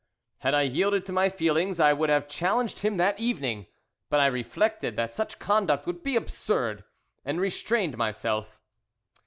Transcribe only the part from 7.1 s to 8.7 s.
and restrained myself.